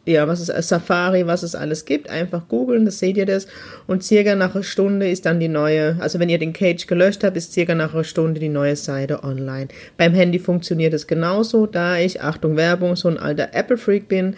ja, 0.07 0.29
was 0.29 0.49
es 0.49 0.69
Safari, 0.69 1.27
was 1.27 1.43
es 1.43 1.57
alles 1.57 1.85
gibt, 1.85 2.09
einfach 2.09 2.47
googeln, 2.49 2.85
das 2.85 3.01
seht 3.01 3.17
ihr 3.17 3.27
das. 3.27 3.49
Und 3.89 4.05
circa 4.05 4.37
nach 4.37 4.55
einer 4.55 4.63
Stunde 4.63 5.11
ist 5.11 5.27
dann 5.27 5.41
die 5.41 5.49
neue, 5.49 5.97
also 5.99 6.21
wenn 6.21 6.29
ihr 6.29 6.39
den 6.39 6.53
Cage 6.53 6.87
gelöscht 6.87 7.25
habt, 7.25 7.37
ist 7.37 7.53
circa 7.53 7.75
nach 7.75 7.93
einer 7.93 8.05
Stunde 8.05 8.39
die 8.39 8.49
neue 8.49 8.77
Seite 8.77 9.25
online. 9.25 9.67
Beim 9.97 10.15
Handy 10.15 10.39
funktioniert 10.39 10.95
es 10.95 11.09
genauso, 11.09 11.67
da 11.67 11.99
ich, 11.99 12.23
Achtung 12.23 12.57
Werbung, 12.57 12.95
so 12.95 13.09
ein 13.09 13.19
alter 13.19 13.53
Apple-Freak 13.53 14.07
bin. 14.07 14.37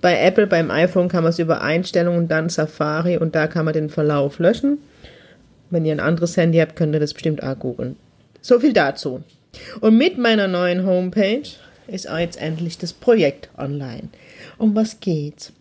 Bei 0.00 0.18
Apple, 0.18 0.46
beim 0.46 0.70
iPhone 0.70 1.08
kann 1.08 1.24
man 1.24 1.30
es 1.30 1.40
über 1.40 1.62
Einstellungen, 1.62 2.28
dann 2.28 2.48
Safari 2.48 3.16
und 3.16 3.34
da 3.34 3.48
kann 3.48 3.64
man 3.64 3.74
den 3.74 3.90
Verlauf 3.90 4.38
löschen. 4.38 4.78
Wenn 5.70 5.84
ihr 5.84 5.92
ein 5.92 6.00
anderes 6.00 6.36
Handy 6.36 6.58
habt, 6.58 6.76
könnt 6.76 6.94
ihr 6.94 7.00
das 7.00 7.14
bestimmt 7.14 7.42
auch 7.42 7.58
googeln. 7.58 7.96
So 8.40 8.60
viel 8.60 8.72
dazu. 8.72 9.22
Und 9.80 9.98
mit 9.98 10.16
meiner 10.16 10.46
neuen 10.46 10.86
Homepage 10.86 11.42
ist 11.88 12.08
auch 12.08 12.18
jetzt 12.18 12.40
endlich 12.40 12.78
das 12.78 12.92
Projekt 12.92 13.48
online 13.58 14.08
um 14.58 14.74
was 14.74 15.00
geht's? 15.00 15.52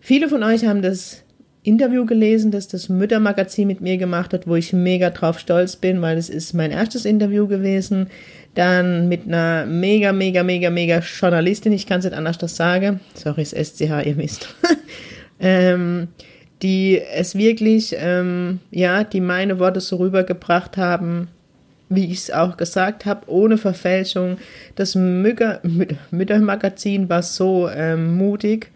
Viele 0.00 0.28
von 0.28 0.42
euch 0.42 0.64
haben 0.64 0.82
das 0.82 1.22
Interview 1.66 2.06
gelesen, 2.06 2.52
das 2.52 2.68
das 2.68 2.88
Müttermagazin 2.88 3.66
mit 3.66 3.80
mir 3.80 3.96
gemacht 3.96 4.32
hat, 4.32 4.46
wo 4.46 4.54
ich 4.54 4.72
mega 4.72 5.10
drauf 5.10 5.40
stolz 5.40 5.74
bin, 5.74 6.00
weil 6.00 6.16
es 6.16 6.28
ist 6.28 6.54
mein 6.54 6.70
erstes 6.70 7.04
Interview 7.04 7.48
gewesen. 7.48 8.08
Dann 8.54 9.08
mit 9.08 9.26
einer 9.26 9.66
mega, 9.66 10.12
mega, 10.12 10.44
mega, 10.44 10.70
mega 10.70 11.00
Journalistin, 11.00 11.72
ich 11.72 11.86
kann 11.86 11.98
es 11.98 12.04
nicht 12.04 12.16
anders 12.16 12.38
das 12.38 12.56
sagen. 12.56 13.00
Sorry, 13.14 13.42
es 13.42 13.52
ist 13.52 13.78
SCH, 13.78 14.06
ihr 14.06 14.16
wisst. 14.16 14.54
ähm, 15.40 16.08
die 16.62 17.00
es 17.00 17.34
wirklich, 17.34 17.94
ähm, 17.98 18.60
ja, 18.70 19.04
die 19.04 19.20
meine 19.20 19.58
Worte 19.58 19.80
so 19.80 19.96
rübergebracht 19.96 20.76
haben, 20.76 21.28
wie 21.88 22.06
ich 22.06 22.18
es 22.18 22.30
auch 22.30 22.56
gesagt 22.56 23.06
habe, 23.06 23.28
ohne 23.28 23.58
Verfälschung. 23.58 24.38
Das 24.74 24.94
Mütter, 24.94 25.60
Müttermagazin 26.10 27.08
war 27.08 27.22
so 27.22 27.68
ähm, 27.68 28.16
mutig, 28.16 28.70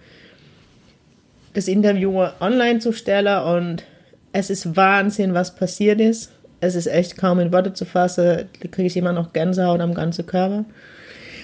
das 1.55 1.67
Interview 1.67 2.27
online 2.41 2.79
zu 2.79 2.93
stellen 2.93 3.43
und 3.43 3.85
es 4.33 4.51
ist 4.51 4.77
Wahnsinn, 4.77 5.35
was 5.35 5.55
passiert 5.55 6.01
ist. 6.01 6.33
Es 6.61 6.75
ist 6.75 6.87
echt 6.87 7.17
kaum 7.17 7.41
in 7.41 7.53
Worte 7.53 7.73
zu 7.73 7.85
fassen. 7.85 8.49
Da 8.61 8.69
kriege 8.69 8.87
ich 8.87 8.97
immer 8.97 9.13
noch 9.13 9.33
Gänsehaut 9.33 9.81
am 9.81 9.95
ganzen 9.95 10.27
Körper. 10.27 10.65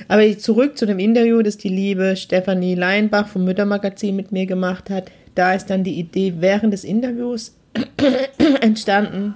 Aber 0.08 0.38
zurück 0.38 0.78
zu 0.78 0.86
dem 0.86 0.98
Interview, 0.98 1.42
das 1.42 1.56
die 1.56 1.70
liebe 1.70 2.16
Stefanie 2.16 2.74
Leinbach 2.74 3.26
vom 3.26 3.44
Müttermagazin 3.44 4.14
mit 4.14 4.30
mir 4.30 4.46
gemacht 4.46 4.90
hat. 4.90 5.10
Da 5.34 5.54
ist 5.54 5.66
dann 5.66 5.84
die 5.84 5.98
Idee 5.98 6.34
während 6.38 6.72
des 6.72 6.84
Interviews 6.84 7.54
entstanden, 8.60 9.34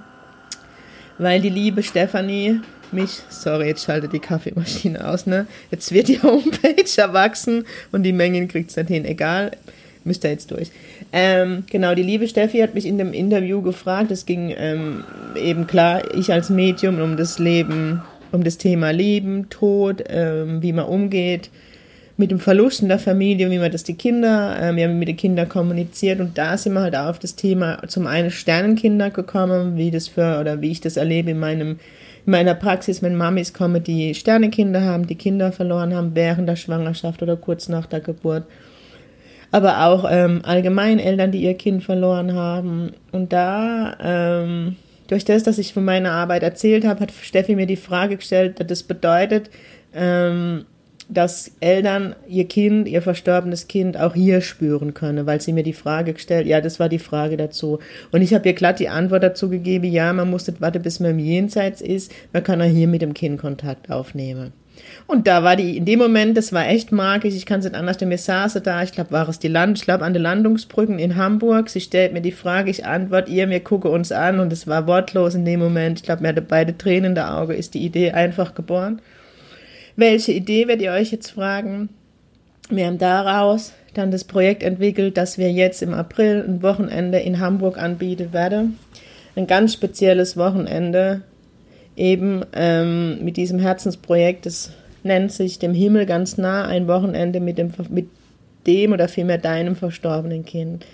weil 1.21 1.41
die 1.41 1.51
liebe 1.51 1.83
Stefanie 1.83 2.61
mich, 2.93 3.11
sorry, 3.29 3.67
jetzt 3.67 3.85
schaltet 3.85 4.13
die 4.13 4.19
Kaffeemaschine 4.19 5.07
aus, 5.07 5.27
ne? 5.27 5.47
Jetzt 5.71 5.93
wird 5.93 6.09
die 6.09 6.21
Homepage 6.23 6.85
erwachsen 6.97 7.65
und 7.93 8.03
die 8.03 8.13
Mengen 8.13 8.49
kriegt 8.49 8.71
es 8.71 8.77
nicht 8.77 8.89
hin, 8.89 9.05
egal, 9.05 9.53
müsst 10.03 10.25
ihr 10.25 10.31
jetzt 10.31 10.51
durch. 10.51 10.71
Ähm, 11.13 11.65
genau, 11.71 11.95
die 11.95 12.03
liebe 12.03 12.27
Steffi 12.27 12.59
hat 12.59 12.75
mich 12.75 12.87
in 12.87 12.99
dem 12.99 13.13
Interview 13.13 13.61
gefragt, 13.61 14.11
es 14.11 14.25
ging 14.25 14.55
ähm, 14.57 15.05
eben 15.37 15.67
klar, 15.67 16.03
ich 16.15 16.33
als 16.33 16.49
Medium 16.49 17.01
um 17.01 17.17
das 17.17 17.39
Leben, 17.39 18.03
um 18.33 18.43
das 18.43 18.57
Thema 18.57 18.91
Leben, 18.91 19.51
Tod, 19.51 20.03
ähm, 20.09 20.63
wie 20.63 20.73
man 20.73 20.87
umgeht, 20.87 21.51
mit 22.21 22.31
dem 22.31 22.39
Verlust 22.39 22.83
in 22.83 22.89
der 22.89 22.99
Familie, 22.99 23.51
wie 23.51 23.59
man 23.59 23.73
das 23.73 23.83
die 23.83 23.95
Kinder, 23.95 24.57
äh, 24.61 24.77
wir 24.77 24.85
haben 24.85 24.99
mit 24.99 25.09
den 25.09 25.17
Kindern 25.17 25.49
kommuniziert 25.49 26.21
und 26.21 26.37
da 26.37 26.57
sind 26.57 26.75
wir 26.75 26.83
halt 26.83 26.95
auch 26.95 27.09
auf 27.09 27.19
das 27.19 27.35
Thema 27.35 27.83
zum 27.89 28.07
einen 28.07 28.31
Sternenkinder 28.31 29.11
gekommen, 29.11 29.77
wie 29.77 29.91
das 29.91 30.07
für 30.07 30.39
oder 30.39 30.61
wie 30.61 30.71
ich 30.71 30.81
das 30.81 30.97
erlebe 30.97 31.31
in 31.31 31.39
meinem 31.41 31.79
in 32.27 32.33
meiner 32.33 32.55
Praxis, 32.55 33.03
wenn 33.03 33.17
Mamis 33.17 33.55
kommen, 33.55 33.83
die 33.83 34.15
Sternekinder 34.15 34.83
haben, 34.83 35.07
die 35.07 35.15
Kinder 35.15 35.53
verloren 35.53 35.95
haben 35.95 36.15
während 36.15 36.47
der 36.47 36.57
Schwangerschaft 36.57 37.23
oder 37.23 37.37
kurz 37.37 37.71
nach 37.71 37.87
der 37.87 38.01
Geburt. 38.01 38.45
Aber 39.51 39.87
auch 39.87 40.05
ähm, 40.09 40.43
allgemein 40.45 40.99
Eltern, 40.99 41.33
die 41.33 41.43
ihr 41.43 41.55
Kind 41.55 41.83
verloren 41.83 42.35
haben. 42.35 42.93
Und 43.11 43.33
da, 43.33 43.97
ähm, 44.03 44.77
durch 45.09 45.25
das, 45.25 45.45
dass 45.45 45.57
ich 45.57 45.73
von 45.73 45.85
meiner 45.85 46.13
Arbeit 46.13 46.43
erzählt 46.43 46.85
habe, 46.85 47.01
hat 47.01 47.11
Steffi 47.11 47.57
mir 47.57 47.67
die 47.67 47.77
Frage 47.77 48.17
gestellt, 48.17 48.63
das 48.71 48.83
bedeutet, 48.83 49.49
ähm, 49.95 50.67
dass 51.13 51.53
Eltern 51.61 52.15
ihr 52.29 52.47
Kind, 52.47 52.89
ihr 52.89 53.03
verstorbenes 53.03 53.69
Kind 53.69 53.99
auch 53.99 54.15
hier 54.15 54.41
spüren 54.41 54.95
können, 54.95 55.27
weil 55.27 55.41
sie 55.41 55.53
mir 55.53 55.65
die 55.65 55.73
Frage 55.73 56.15
gestellt, 56.15 56.47
ja, 56.47 56.61
das 56.61 56.79
war 56.79 56.89
die 56.89 56.99
Frage 56.99 57.37
dazu. 57.37 57.81
Und 58.13 58.23
ich 58.23 58.33
habe 58.33 58.49
ihr 58.49 58.55
glatt 58.55 58.79
die 58.79 58.89
Antwort 58.89 59.23
dazu 59.23 59.49
gegeben, 59.49 59.87
ja, 59.87 60.13
man 60.13 60.31
muss 60.31 60.47
nicht 60.47 60.61
warten, 60.61 60.83
bis 60.83 61.01
man 61.01 61.13
im 61.13 61.19
Jenseits 61.19 61.81
ist, 61.81 62.13
man 62.33 62.45
kann 62.45 62.63
auch 62.63 62.67
hier 62.67 62.89
mit 62.89 63.03
dem 63.03 63.15
Kind 63.15 63.41
Kontakt 63.41 63.91
aufnehmen. 63.91 64.53
Und 65.07 65.27
da 65.27 65.43
war 65.43 65.57
die, 65.57 65.77
in 65.77 65.85
dem 65.85 65.99
Moment, 65.99 66.37
das 66.37 66.53
war 66.53 66.69
echt 66.69 66.93
magisch, 66.93 67.35
ich 67.35 67.47
kann 67.47 67.61
es 67.61 67.67
nicht 67.67 67.75
anders, 67.75 67.99
denn 67.99 68.09
mir 68.09 68.19
saß 68.19 68.61
da, 68.63 68.83
ich 68.83 68.93
glaube, 68.93 69.11
war 69.11 69.29
es 69.29 69.39
die 69.39 69.49
Land, 69.49 69.79
ich 69.79 69.85
glaube, 69.85 70.05
an 70.05 70.13
den 70.13 70.23
Landungsbrücken 70.23 70.99
in 70.99 71.17
Hamburg, 71.17 71.69
sie 71.69 71.81
stellt 71.81 72.13
mir 72.13 72.23
die 72.23 72.33
Frage, 72.33 72.71
ich 72.71 72.87
antworte 72.87 73.31
ihr, 73.31 73.49
wir 73.51 73.61
gucken 73.61 73.91
uns 73.91 74.13
an 74.13 74.41
und 74.41 74.53
es 74.53 74.67
war 74.67 74.87
wortlos 74.87 75.35
in 75.35 75.45
dem 75.45 75.61
Moment, 75.61 75.99
ich 75.99 76.05
glaube, 76.05 76.23
mir 76.23 76.29
hatte 76.29 76.43
beide 76.43 76.79
Tränen 76.79 77.11
in 77.11 77.15
der 77.15 77.37
Auge, 77.37 77.55
ist 77.55 77.75
die 77.75 77.85
Idee 77.85 78.13
einfach 78.13 78.55
geboren. 78.55 79.03
Welche 80.01 80.33
Idee 80.33 80.67
werdet 80.67 80.83
ihr 80.83 80.93
euch 80.93 81.13
jetzt 81.13 81.33
fragen? 81.33 81.91
Wir 82.71 82.87
haben 82.87 82.97
daraus 82.97 83.75
dann 83.93 84.11
das 84.11 84.25
Projekt 84.25 84.63
entwickelt, 84.63 85.19
dass 85.19 85.37
wir 85.37 85.53
jetzt 85.53 85.83
im 85.83 85.93
April 85.93 86.43
ein 86.43 86.63
Wochenende 86.63 87.19
in 87.19 87.39
Hamburg 87.39 87.77
anbieten 87.77 88.33
werden. 88.33 88.79
Ein 89.37 89.47
ganz 89.47 89.75
spezielles 89.75 90.39
Wochenende, 90.39 91.21
eben 91.99 92.47
ähm, 92.55 93.23
mit 93.23 93.37
diesem 93.37 93.59
Herzensprojekt. 93.59 94.47
Das 94.47 94.73
nennt 95.03 95.33
sich 95.33 95.59
dem 95.59 95.75
Himmel 95.75 96.07
ganz 96.07 96.39
nah 96.39 96.67
ein 96.67 96.89
Wochenende 96.89 97.39
mit 97.41 97.59
dem, 97.59 97.71
mit 97.91 98.09
dem 98.67 98.95
oder 98.95 99.07
vielmehr 99.07 99.37
deinem 99.37 99.77
verstorbenen 99.77 100.47
Kind. 100.47 100.87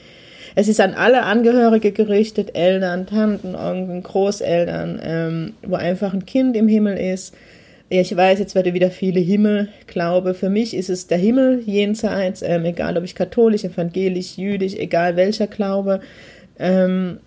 Es 0.57 0.67
ist 0.67 0.81
an 0.81 0.95
alle 0.95 1.23
Angehörige 1.23 1.93
gerichtet, 1.93 2.57
Eltern, 2.57 3.07
Tanten, 3.07 3.55
Onkel, 3.55 4.01
Großeltern, 4.01 5.01
ähm, 5.01 5.53
wo 5.63 5.77
einfach 5.77 6.13
ein 6.13 6.27
Kind 6.27 6.57
im 6.57 6.67
Himmel 6.67 6.99
ist, 6.99 7.37
ja, 7.91 8.01
ich 8.01 8.17
weiß, 8.17 8.41
jetzt 8.41 8.55
werde 8.55 8.75
wieder 8.75 8.91
viele 8.91 9.21
Himmel 9.21 9.69
glaube. 9.87 10.35
Für 10.35 10.51
mich 10.51 10.75
ist 10.75 10.91
es 10.91 11.07
der 11.07 11.19
Himmel 11.19 11.63
jenseits, 11.65 12.43
ähm, 12.43 12.65
egal 12.65 12.99
ob 12.99 13.05
ich 13.05 13.15
katholisch, 13.15 13.65
evangelisch, 13.65 14.37
jüdisch, 14.37 14.75
egal 14.75 15.15
welcher 15.15 15.47
Glaube. 15.47 16.01
Ähm, 16.59 17.19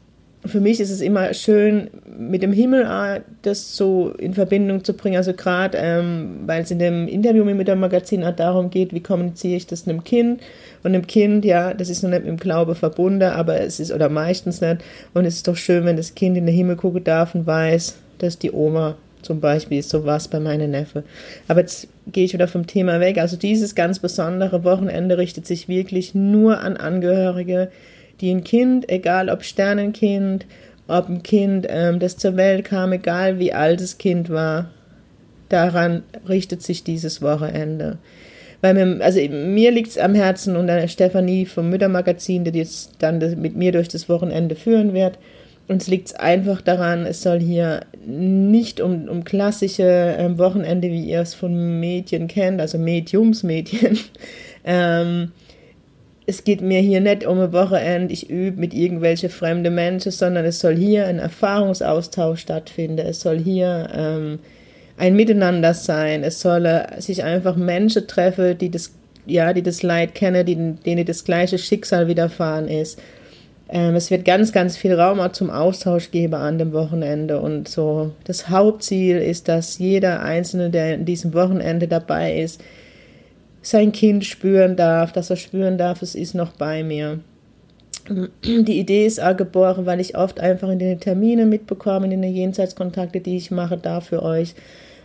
für 0.46 0.60
mich 0.62 0.80
ist 0.80 0.90
es 0.90 1.02
immer 1.02 1.34
schön, 1.34 1.90
mit 2.18 2.42
dem 2.42 2.54
Himmel 2.54 2.84
äh, 2.84 3.22
das 3.42 3.76
so 3.76 4.12
in 4.18 4.34
Verbindung 4.34 4.84
zu 4.84 4.94
bringen. 4.94 5.18
Also 5.18 5.34
gerade, 5.34 5.78
ähm, 5.78 6.40
weil 6.46 6.64
es 6.64 6.72
in 6.72 6.80
dem 6.80 7.08
Interview 7.08 7.44
mit 7.46 7.68
dem 7.68 7.80
Magazin 7.80 8.24
auch 8.24 8.36
darum 8.36 8.70
geht, 8.70 8.94
wie 8.94 9.02
kommuniziere 9.02 9.56
ich 9.56 9.68
das 9.68 9.88
einem 9.88 10.04
Kind. 10.04 10.42
Und 10.84 10.94
einem 10.94 11.08
Kind, 11.08 11.44
ja, 11.46 11.74
das 11.74 11.90
ist 11.90 12.04
noch 12.04 12.10
nicht 12.10 12.22
mit 12.22 12.30
dem 12.30 12.38
Glaube 12.38 12.76
verbunden, 12.76 13.24
aber 13.24 13.60
es 13.62 13.80
ist, 13.80 13.92
oder 13.92 14.10
meistens 14.10 14.62
nicht. 14.62 14.78
Und 15.14 15.26
es 15.26 15.36
ist 15.36 15.48
doch 15.48 15.58
schön, 15.58 15.86
wenn 15.86 15.98
das 15.98 16.16
Kind 16.16 16.38
in 16.38 16.46
den 16.46 16.56
Himmel 16.56 16.78
gucken 16.78 17.04
darf 17.04 17.36
und 17.36 17.46
weiß, 17.46 17.98
dass 18.18 18.40
die 18.40 18.52
Oma 18.52 18.98
zum 19.22 19.40
Beispiel 19.40 19.80
ist. 19.80 19.90
So 19.90 20.06
war 20.06 20.18
es 20.18 20.28
bei 20.28 20.40
meinen 20.40 20.72
Neffe. 20.72 21.04
Aber 21.48 21.62
jetzt 21.62 21.88
gehe 22.08 22.26
ich 22.26 22.34
wieder 22.34 22.48
vom 22.48 22.68
Thema 22.68 23.00
weg. 23.00 23.18
Also 23.18 23.38
dieses 23.38 23.76
ganz 23.76 24.00
besondere 24.00 24.64
Wochenende 24.64 25.18
richtet 25.18 25.46
sich 25.46 25.68
wirklich 25.68 26.16
nur 26.16 26.62
an 26.62 26.78
Angehörige, 26.78 27.70
die 28.22 28.32
ein 28.32 28.44
Kind, 28.44 28.90
egal 28.90 29.30
ob 29.30 29.44
Sternenkind, 29.44 30.46
ob 30.88 31.08
ein 31.08 31.24
Kind, 31.24 31.68
ähm, 31.70 32.00
das 32.00 32.18
zur 32.18 32.36
Welt 32.36 32.66
kam, 32.66 32.92
egal 32.94 33.40
wie 33.40 33.54
alt 33.54 33.82
das 33.82 33.98
Kind 33.98 34.30
war, 34.30 34.70
daran 35.50 36.04
richtet 36.28 36.64
sich 36.64 36.84
dieses 36.84 37.22
Wochenende. 37.22 37.98
Weil 38.62 38.74
mir, 38.74 39.04
also 39.04 39.20
mir 39.22 39.72
liegt 39.72 39.90
es 39.90 39.98
am 39.98 40.16
Herzen 40.16 40.56
und 40.56 40.70
an 40.70 40.88
Stefanie 40.90 41.46
vom 41.46 41.70
Müttermagazin, 41.70 42.44
die 42.44 42.58
jetzt 42.58 42.96
dann 43.00 43.20
mit 43.42 43.56
mir 43.56 43.72
durch 43.72 43.88
das 43.88 44.10
Wochenende 44.10 44.56
führen 44.56 44.94
wird. 44.94 45.18
Uns 45.70 45.88
liegt 45.88 46.08
es 46.08 46.16
einfach 46.16 46.62
daran, 46.62 47.06
es 47.06 47.22
soll 47.22 47.40
hier 47.40 47.82
nicht 48.06 48.82
um, 48.82 49.08
um 49.08 49.24
klassische 49.24 50.16
ähm, 50.18 50.38
Wochenende, 50.38 50.90
wie 50.90 51.06
ihr 51.06 51.22
es 51.22 51.36
von 51.36 51.80
Mädchen 51.80 52.28
kennt, 52.28 52.60
also 52.60 52.78
Mediumsmädchen, 52.78 54.00
ähm, 54.66 55.32
es 56.30 56.44
geht 56.44 56.62
mir 56.62 56.80
hier 56.80 57.02
nicht 57.02 57.26
um 57.26 57.40
ein 57.40 57.54
Wochenende, 57.54 58.14
ich 58.14 58.30
übe 58.30 58.60
mit 58.60 58.74
irgendwelchen 58.74 59.32
fremden 59.32 59.74
Menschen, 59.74 60.12
sondern 60.12 60.46
es 60.46 60.60
soll 60.60 60.76
hier 60.76 61.08
ein 61.08 61.18
Erfahrungsaustausch 61.18 62.42
stattfinden. 62.42 63.00
Es 63.00 63.22
soll 63.22 63.40
hier 63.40 63.90
ähm, 63.92 64.40
ein 64.96 65.16
Miteinander 65.16 65.74
sein. 65.74 66.24
Es 66.24 66.40
soll 66.40 66.68
äh, 66.68 67.02
sich 67.02 67.24
einfach 67.24 67.56
Menschen 67.56 68.06
treffen, 68.06 68.56
die 68.60 68.70
das, 68.70 68.94
ja, 69.26 69.54
die 69.54 69.64
das 69.64 69.82
Leid 69.82 70.14
kennen, 70.14 70.46
die, 70.46 70.56
denen 70.56 71.06
das 71.06 71.24
gleiche 71.24 71.58
Schicksal 71.58 72.08
widerfahren 72.08 72.68
ist. 72.68 73.00
Ähm, 73.72 73.96
es 73.96 74.10
wird 74.10 74.26
ganz, 74.26 74.52
ganz 74.52 74.78
viel 74.78 75.00
Raum 75.00 75.20
auch 75.20 75.32
zum 75.32 75.52
Austausch 75.52 76.10
geben 76.10 76.34
an 76.34 76.58
dem 76.58 76.74
Wochenende. 76.74 77.40
Und 77.40 77.68
so 77.68 78.12
das 78.24 78.50
Hauptziel 78.50 79.18
ist, 79.18 79.48
dass 79.48 79.78
jeder 79.78 80.22
Einzelne, 80.22 80.70
der 80.72 80.96
in 80.96 81.06
diesem 81.06 81.34
Wochenende 81.34 81.88
dabei 81.88 82.40
ist, 82.40 82.62
sein 83.62 83.92
Kind 83.92 84.26
spüren 84.26 84.76
darf, 84.76 85.12
dass 85.12 85.30
er 85.30 85.36
spüren 85.36 85.78
darf, 85.78 86.02
es 86.02 86.16
ist 86.16 86.34
noch 86.34 86.54
bei 86.54 86.84
mir. 86.84 87.20
Die 88.44 88.80
Idee 88.80 89.06
ist 89.06 89.22
auch 89.22 89.38
geboren, 89.38 89.86
weil 89.86 90.00
ich 90.00 90.18
oft 90.18 90.40
einfach 90.40 90.70
in 90.70 90.80
den 90.80 91.00
Terminen 91.00 91.50
mitbekomme, 91.50 92.12
in 92.12 92.22
den 92.22 92.34
Jenseitskontakte, 92.34 93.20
die 93.20 93.38
ich 93.38 93.52
mache, 93.52 93.78
da 93.78 94.02
für 94.02 94.24
euch, 94.24 94.56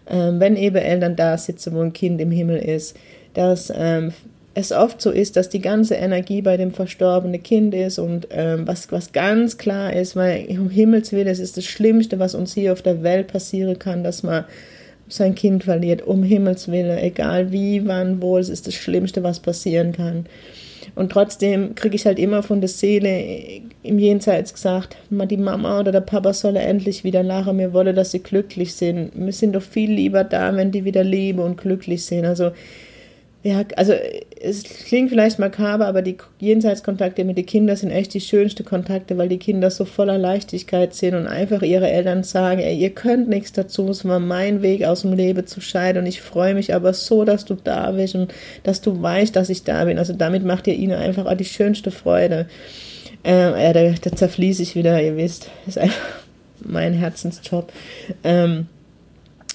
ähm, 0.07 0.41
wenn 0.41 0.57
eben 0.57 0.77
Eltern 0.77 1.17
da 1.17 1.37
sitzen, 1.37 1.75
wo 1.75 1.81
ein 1.81 1.93
Kind 1.93 2.21
im 2.21 2.31
Himmel 2.31 2.59
ist, 2.59 2.97
dass 3.35 3.71
ähm, 3.75 4.13
es 4.55 4.71
oft 4.71 5.03
so 5.03 5.11
ist, 5.11 5.37
dass 5.37 5.49
die 5.49 5.61
ganze 5.61 5.97
Energie 5.97 6.41
bei 6.41 6.57
dem 6.57 6.71
verstorbenen 6.71 7.43
Kind 7.43 7.75
ist 7.75 7.99
und 7.99 8.29
ähm, 8.31 8.67
was, 8.67 8.91
was 8.93 9.13
ganz 9.13 9.59
klar 9.59 9.93
ist, 9.93 10.15
weil 10.15 10.47
um 10.59 10.71
Himmels 10.71 11.13
Willen, 11.13 11.27
es 11.27 11.41
ist 11.41 11.57
das 11.57 11.65
Schlimmste, 11.65 12.19
was 12.21 12.35
uns 12.35 12.55
hier 12.55 12.73
auf 12.73 12.83
der 12.83 13.03
Welt 13.03 13.27
passieren 13.29 13.79
kann, 13.79 14.05
dass 14.05 14.23
man 14.23 14.45
sein 15.09 15.35
Kind 15.35 15.65
verliert, 15.65 16.03
um 16.03 16.23
Himmels 16.23 16.69
Willen, 16.69 16.99
egal 16.99 17.53
wie, 17.53 17.87
wann, 17.87 18.23
wo, 18.23 18.39
es 18.39 18.49
ist 18.49 18.67
das 18.67 18.75
Schlimmste, 18.75 19.23
was 19.23 19.41
passieren 19.41 19.93
kann. 19.93 20.27
Und 20.95 21.11
trotzdem 21.11 21.75
kriege 21.75 21.97
ich 21.97 22.07
halt 22.07 22.19
immer 22.21 22.43
von 22.43 22.61
der 22.61 22.69
Seele 22.69 23.25
im 23.83 23.99
Jenseits 23.99 24.55
gesagt, 24.55 24.97
die 25.11 25.37
Mama 25.37 25.81
oder 25.81 25.91
der 25.91 26.01
Papa 26.01 26.33
solle 26.33 26.61
endlich 26.61 27.03
wieder 27.03 27.25
lachen, 27.25 27.57
mir 27.57 27.73
wolle, 27.73 27.95
dass 27.95 28.13
sie 28.13 28.23
glücklich 28.23 28.75
sind. 28.75 29.11
Wir 29.15 29.33
sind 29.33 29.55
doch 29.55 29.63
viel 29.63 29.91
lieber 29.91 30.23
da, 30.23 30.55
wenn 30.55 30.71
die 30.71 30.85
wieder 30.85 31.03
leben 31.03 31.41
und 31.41 31.57
glücklich 31.57 32.05
sind. 32.05 32.25
Also 32.25 32.53
ja, 33.47 33.63
also 33.77 33.93
es 34.41 34.63
klingt 34.63 35.11
vielleicht 35.11 35.39
makaber, 35.39 35.87
aber 35.87 36.01
die 36.01 36.17
Jenseitskontakte 36.39 37.25
mit 37.25 37.37
den 37.37 37.45
Kindern 37.45 37.77
sind 37.77 37.91
echt 37.91 38.15
die 38.15 38.21
schönsten 38.23 38.65
Kontakte, 38.65 39.19
weil 39.19 39.29
die 39.29 39.39
Kinder 39.39 39.71
so 39.71 39.85
voller 39.85 40.17
Leichtigkeit 40.17 40.95
sind 40.95 41.15
und 41.15 41.27
einfach 41.27 41.61
ihre 41.61 41.91
Eltern 41.91 42.23
sagen, 42.23 42.63
ey, 42.63 42.75
ihr 42.75 42.89
könnt 42.89 43.29
nichts 43.29 43.53
dazu, 43.53 43.87
es 43.91 44.07
war 44.07 44.19
mein 44.19 44.63
Weg 44.63 44.85
aus 44.85 45.03
dem 45.03 45.13
Leben 45.13 45.47
zu 45.47 45.61
scheiden 45.61 46.03
und 46.03 46.09
ich 46.09 46.23
freue 46.23 46.55
mich 46.55 46.75
aber 46.75 46.95
so, 46.95 47.27
dass 47.27 47.45
du 47.45 47.55
da 47.55 47.91
bist 47.91 48.15
und 48.15 48.33
dass 48.63 48.81
du 48.81 49.03
weißt, 49.03 49.37
dass 49.37 49.51
ich 49.51 49.63
da 49.63 49.85
bin. 49.85 49.99
Also 49.99 50.15
damit 50.15 50.43
macht 50.43 50.67
ihr 50.67 50.75
ihnen 50.75 50.97
einfach 50.97 51.27
auch 51.27 51.37
die 51.37 51.45
schönste 51.45 51.91
Freude. 51.91 52.47
Ähm, 53.25 53.55
ja, 53.61 53.75
da, 53.75 53.91
da 53.91 54.17
zerfließe 54.17 54.63
ich 54.63 54.75
wieder, 54.75 55.03
ihr 55.03 55.19
wisst, 55.19 55.51
ist 55.67 55.77
einfach 55.77 56.01
mein 56.61 56.95
Herzensjob. 56.95 57.71
Ähm, 58.23 58.69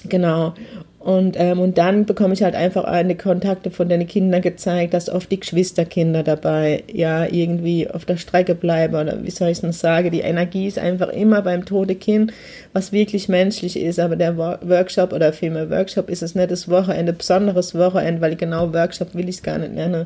Genau. 0.08 0.54
Und, 1.00 1.36
ähm, 1.38 1.60
und 1.60 1.78
dann 1.78 2.04
bekomme 2.04 2.34
ich 2.34 2.42
halt 2.42 2.54
einfach 2.54 2.84
eine 2.84 3.16
Kontakte 3.16 3.70
von 3.70 3.88
den 3.88 4.06
Kindern 4.06 4.42
gezeigt, 4.42 4.92
dass 4.92 5.08
oft 5.08 5.32
die 5.32 5.40
Geschwisterkinder 5.40 6.22
dabei 6.22 6.84
ja 6.92 7.24
irgendwie 7.24 7.88
auf 7.88 8.04
der 8.04 8.18
Strecke 8.18 8.54
bleiben 8.54 8.94
oder 8.94 9.24
wie 9.24 9.30
soll 9.30 9.48
ich 9.48 9.62
es 9.62 9.80
sagen, 9.80 10.10
die 10.10 10.20
Energie 10.20 10.66
ist 10.66 10.78
einfach 10.78 11.08
immer 11.08 11.40
beim 11.40 11.64
toten 11.64 11.98
Kind, 11.98 12.34
was 12.74 12.92
wirklich 12.92 13.30
menschlich 13.30 13.78
ist, 13.80 13.98
aber 13.98 14.14
der 14.14 14.36
Workshop 14.36 15.14
oder 15.14 15.32
vielmehr 15.32 15.70
Workshop 15.70 16.10
ist 16.10 16.22
es 16.22 16.34
nicht 16.34 16.50
das 16.50 16.68
Wochenende, 16.68 17.14
besonderes 17.14 17.74
Wochenende, 17.74 18.20
weil 18.20 18.36
genau 18.36 18.74
Workshop 18.74 19.14
will 19.14 19.30
ich 19.30 19.36
es 19.36 19.42
gar 19.42 19.56
nicht 19.56 19.74
nennen, 19.74 20.04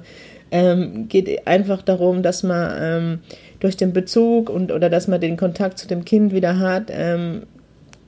ähm, 0.52 1.08
geht 1.08 1.44
einfach 1.48 1.82
darum, 1.82 2.22
dass 2.22 2.44
man 2.44 2.70
ähm, 2.80 3.18
durch 3.58 3.76
den 3.76 3.92
Bezug 3.92 4.48
und 4.48 4.70
oder 4.70 4.88
dass 4.90 5.08
man 5.08 5.20
den 5.20 5.36
Kontakt 5.36 5.78
zu 5.78 5.88
dem 5.88 6.04
Kind 6.04 6.32
wieder 6.32 6.60
hat, 6.60 6.84
ähm, 6.92 7.42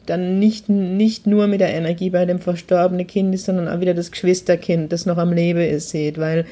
dann 0.07 0.39
nicht, 0.39 0.69
nicht 0.69 1.27
nur 1.27 1.47
mit 1.47 1.61
der 1.61 1.75
Energie 1.75 2.11
bei 2.11 2.25
dem 2.25 2.39
verstorbenen 2.39 3.07
Kind 3.07 3.35
ist, 3.35 3.47
sondern 3.47 3.69
auch 3.69 3.81
wieder 3.81 3.95
das 3.95 4.11
Geschwisterkind, 4.11 4.93
das 4.93 5.07
noch 5.07 5.19
am 5.19 5.33
Leben 5.33 5.61
ist, 5.61 5.91
seht, 5.91 6.19
weil 6.19 6.47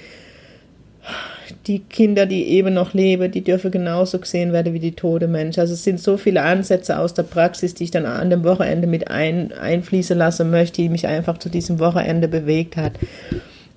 die 1.67 1.81
Kinder, 1.81 2.27
die 2.27 2.49
eben 2.49 2.75
noch 2.75 2.95
leben, 2.95 3.31
die 3.31 3.43
dürfen 3.43 3.71
genauso 3.71 4.19
gesehen 4.19 4.53
werden 4.53 4.73
wie 4.73 4.81
die 4.81 4.93
tote 4.93 5.29
Menschen. 5.29 5.61
Also 5.61 5.75
es 5.75 5.85
sind 5.85 6.01
so 6.01 6.17
viele 6.17 6.43
Ansätze 6.43 6.99
aus 6.99 7.15
der 7.15 7.23
Praxis, 7.23 7.75
die 7.75 7.85
ich 7.85 7.91
dann 7.91 8.07
an 8.07 8.31
dem 8.31 8.45
Wochenende 8.45 8.87
mit 8.87 9.09
ein, 9.11 9.53
einfließen 9.53 10.17
lassen 10.17 10.51
möchte, 10.51 10.83
die 10.83 10.89
mich 10.89 11.07
einfach 11.07 11.39
zu 11.39 11.49
diesem 11.49 11.79
Wochenende 11.79 12.29
bewegt 12.29 12.77
hat. 12.77 12.93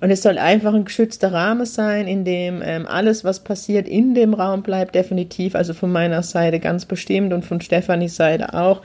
Und 0.00 0.10
es 0.10 0.22
soll 0.22 0.38
einfach 0.38 0.74
ein 0.74 0.84
geschützter 0.84 1.32
Rahmen 1.32 1.66
sein, 1.66 2.06
in 2.06 2.24
dem 2.24 2.62
ähm, 2.64 2.86
alles, 2.86 3.24
was 3.24 3.40
passiert, 3.40 3.88
in 3.88 4.14
dem 4.14 4.32
Raum 4.32 4.62
bleibt, 4.62 4.94
definitiv. 4.94 5.54
Also 5.54 5.74
von 5.74 5.90
meiner 5.90 6.22
Seite 6.22 6.60
ganz 6.60 6.84
bestimmt 6.84 7.32
und 7.32 7.44
von 7.44 7.60
Stefanis 7.60 8.16
Seite 8.16 8.54
auch. 8.54 8.82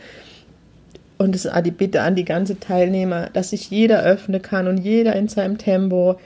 Und 1.17 1.35
es 1.35 1.45
ist 1.45 1.53
die 1.65 1.71
Bitte 1.71 2.01
an 2.01 2.15
die 2.15 2.25
ganze 2.25 2.59
Teilnehmer, 2.59 3.29
dass 3.33 3.51
sich 3.51 3.69
jeder 3.69 4.03
öffnen 4.03 4.41
kann 4.41 4.67
und 4.67 4.77
jeder 4.77 5.15
in 5.15 5.27
seinem 5.27 5.57
Tempo. 5.57 6.19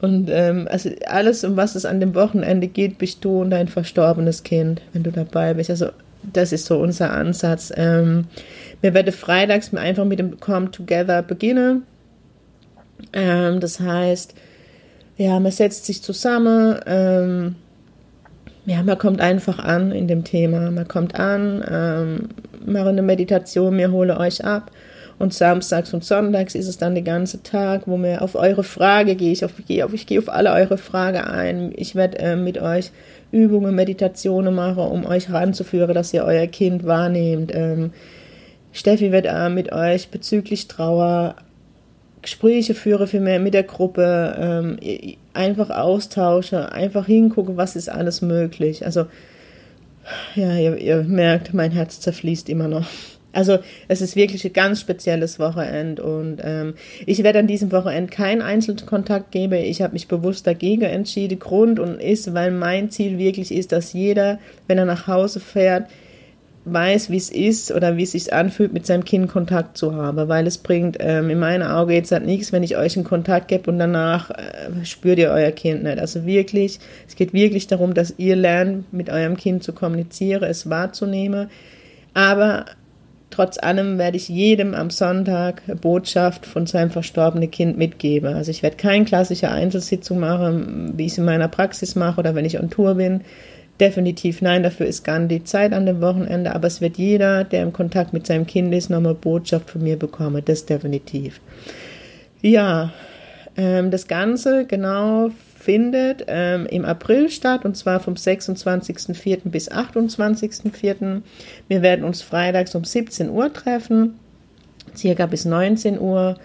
Und 0.00 0.28
ähm, 0.30 0.66
also 0.70 0.90
alles, 1.06 1.44
um 1.44 1.56
was 1.56 1.74
es 1.74 1.84
an 1.84 2.00
dem 2.00 2.14
Wochenende 2.14 2.66
geht, 2.66 2.98
bist 2.98 3.24
du 3.24 3.42
und 3.42 3.50
dein 3.50 3.68
verstorbenes 3.68 4.42
Kind, 4.42 4.82
wenn 4.92 5.04
du 5.04 5.12
dabei 5.12 5.54
bist. 5.54 5.70
Also 5.70 5.86
das 6.32 6.52
ist 6.52 6.66
so 6.66 6.78
unser 6.78 7.12
Ansatz. 7.12 7.72
Ähm, 7.76 8.26
wir 8.80 8.94
werden 8.94 9.12
freitags 9.12 9.72
einfach 9.74 10.04
mit 10.04 10.18
dem 10.18 10.40
Come 10.40 10.70
Together 10.70 11.22
beginnen. 11.22 11.84
Ähm, 13.12 13.60
das 13.60 13.80
heißt, 13.80 14.34
ja, 15.16 15.38
man 15.40 15.52
setzt 15.52 15.86
sich 15.86 16.02
zusammen. 16.02 16.80
Ähm, 16.86 17.54
ja, 18.64 18.82
man 18.82 18.98
kommt 18.98 19.20
einfach 19.20 19.58
an 19.58 19.92
in 19.92 20.08
dem 20.08 20.24
Thema. 20.24 20.70
Man 20.70 20.86
kommt 20.86 21.18
an, 21.18 21.64
ähm, 21.68 22.28
mache 22.66 22.88
eine 22.88 23.02
Meditation, 23.02 23.76
mir 23.76 23.90
hole 23.90 24.18
euch 24.18 24.44
ab. 24.44 24.70
Und 25.18 25.32
samstags 25.32 25.94
und 25.94 26.04
sonntags 26.04 26.54
ist 26.54 26.66
es 26.66 26.78
dann 26.78 26.94
der 26.94 27.04
ganze 27.04 27.42
Tag, 27.42 27.82
wo 27.86 27.96
mir 27.96 28.22
auf 28.22 28.34
eure 28.34 28.64
Frage 28.64 29.14
gehe 29.14 29.30
ich 29.30 29.44
auf, 29.44 29.52
gehe 29.68 29.84
auf, 29.84 29.92
ich 29.92 30.06
gehe 30.06 30.18
auf 30.18 30.28
alle 30.28 30.52
eure 30.52 30.78
Fragen 30.78 31.22
ein. 31.22 31.72
Ich 31.76 31.94
werde 31.94 32.18
äh, 32.18 32.34
mit 32.36 32.58
euch 32.58 32.90
Übungen, 33.30 33.74
Meditationen 33.74 34.54
machen, 34.54 34.82
um 34.82 35.06
euch 35.06 35.28
heranzuführen, 35.28 35.94
dass 35.94 36.12
ihr 36.12 36.24
euer 36.24 36.46
Kind 36.48 36.84
wahrnehmt. 36.84 37.52
Ähm, 37.54 37.92
Steffi 38.72 39.12
wird 39.12 39.26
äh, 39.26 39.48
mit 39.48 39.70
euch 39.70 40.08
bezüglich 40.08 40.66
Trauer 40.66 41.36
Gespräche 42.22 42.74
führen 42.74 43.06
für 43.06 43.20
mehr 43.20 43.40
mit 43.40 43.52
der 43.52 43.64
Gruppe, 43.64 44.36
ähm, 44.38 44.78
einfach 45.34 45.70
austausche, 45.70 46.70
einfach 46.72 47.06
hingucke, 47.06 47.56
was 47.56 47.76
ist 47.76 47.88
alles 47.88 48.22
möglich. 48.22 48.84
Also 48.84 49.06
ja, 50.34 50.56
ihr, 50.56 50.76
ihr 50.76 51.02
merkt, 51.02 51.54
mein 51.54 51.72
Herz 51.72 52.00
zerfließt 52.00 52.48
immer 52.48 52.68
noch. 52.68 52.86
Also 53.32 53.58
es 53.88 54.02
ist 54.02 54.14
wirklich 54.14 54.44
ein 54.44 54.52
ganz 54.52 54.80
spezielles 54.80 55.38
Wochenende 55.38 56.02
und 56.02 56.38
ähm, 56.44 56.74
ich 57.06 57.22
werde 57.22 57.38
an 57.38 57.46
diesem 57.46 57.72
Wochenende 57.72 58.10
keinen 58.12 58.42
Einzelkontakt 58.42 59.30
geben. 59.30 59.54
Ich 59.54 59.80
habe 59.80 59.94
mich 59.94 60.06
bewusst 60.06 60.46
dagegen 60.46 60.82
entschieden. 60.82 61.38
Grund 61.38 61.80
und 61.80 61.98
ist, 62.00 62.34
weil 62.34 62.50
mein 62.50 62.90
Ziel 62.90 63.18
wirklich 63.18 63.50
ist, 63.52 63.72
dass 63.72 63.94
jeder, 63.94 64.38
wenn 64.68 64.78
er 64.78 64.84
nach 64.84 65.06
Hause 65.06 65.40
fährt, 65.40 65.88
weiß, 66.64 67.10
wie 67.10 67.16
es 67.16 67.30
ist 67.30 67.72
oder 67.72 67.96
wie 67.96 68.04
es 68.04 68.12
sich 68.12 68.32
anfühlt, 68.32 68.72
mit 68.72 68.86
seinem 68.86 69.04
Kind 69.04 69.28
Kontakt 69.28 69.76
zu 69.76 69.94
haben, 69.94 70.28
weil 70.28 70.46
es 70.46 70.58
bringt 70.58 70.96
ähm, 71.00 71.28
in 71.28 71.38
meinen 71.38 71.62
Augen 71.62 71.90
jetzt 71.90 72.12
halt 72.12 72.24
nichts, 72.24 72.52
wenn 72.52 72.62
ich 72.62 72.76
euch 72.76 72.96
einen 72.96 73.04
Kontakt 73.04 73.48
gebe 73.48 73.70
und 73.70 73.78
danach 73.78 74.30
äh, 74.30 74.84
spürt 74.84 75.18
ihr 75.18 75.30
euer 75.30 75.50
Kind 75.50 75.82
nicht. 75.82 75.98
Also 75.98 76.24
wirklich, 76.24 76.78
es 77.08 77.16
geht 77.16 77.32
wirklich 77.32 77.66
darum, 77.66 77.94
dass 77.94 78.14
ihr 78.16 78.36
lernt, 78.36 78.92
mit 78.92 79.10
eurem 79.10 79.36
Kind 79.36 79.64
zu 79.64 79.72
kommunizieren, 79.72 80.44
es 80.44 80.70
wahrzunehmen, 80.70 81.50
aber 82.14 82.66
trotz 83.30 83.58
allem 83.58 83.98
werde 83.98 84.16
ich 84.16 84.28
jedem 84.28 84.74
am 84.74 84.90
Sonntag 84.90 85.62
Botschaft 85.80 86.46
von 86.46 86.66
seinem 86.66 86.90
verstorbenen 86.90 87.50
Kind 87.50 87.76
mitgeben. 87.76 88.34
Also 88.34 88.50
ich 88.50 88.62
werde 88.62 88.76
keine 88.76 89.04
klassische 89.04 89.50
Einzelsitzung 89.50 90.20
machen, 90.20 90.92
wie 90.96 91.06
ich 91.06 91.12
es 91.12 91.18
in 91.18 91.24
meiner 91.24 91.48
Praxis 91.48 91.96
mache 91.96 92.20
oder 92.20 92.34
wenn 92.34 92.44
ich 92.44 92.60
on 92.60 92.70
Tour 92.70 92.94
bin, 92.94 93.22
Definitiv 93.80 94.42
nein, 94.42 94.62
dafür 94.62 94.86
ist 94.86 95.02
gar 95.02 95.18
nicht 95.18 95.30
die 95.30 95.44
Zeit 95.44 95.72
an 95.72 95.86
dem 95.86 96.00
Wochenende, 96.00 96.54
aber 96.54 96.66
es 96.66 96.80
wird 96.80 96.98
jeder, 96.98 97.42
der 97.44 97.62
im 97.62 97.72
Kontakt 97.72 98.12
mit 98.12 98.26
seinem 98.26 98.46
Kind 98.46 98.72
ist, 98.74 98.90
nochmal 98.90 99.14
Botschaft 99.14 99.70
von 99.70 99.82
mir 99.82 99.98
bekommen, 99.98 100.42
das 100.44 100.66
definitiv. 100.66 101.40
Ja, 102.42 102.92
ähm, 103.56 103.90
das 103.90 104.06
Ganze 104.06 104.66
genau 104.66 105.30
findet 105.58 106.24
ähm, 106.26 106.66
im 106.66 106.84
April 106.84 107.30
statt 107.30 107.64
und 107.64 107.76
zwar 107.76 108.00
vom 108.00 108.14
26.04. 108.14 109.40
bis 109.44 109.70
28.04. 109.70 111.22
Wir 111.68 111.82
werden 111.82 112.04
uns 112.04 112.20
freitags 112.20 112.74
um 112.74 112.84
17 112.84 113.30
Uhr 113.30 113.52
treffen, 113.52 114.18
circa 114.96 115.26
bis 115.26 115.44
19 115.44 116.00
Uhr 116.00 116.36